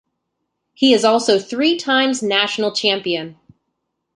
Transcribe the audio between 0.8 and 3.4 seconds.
is also three times national champion.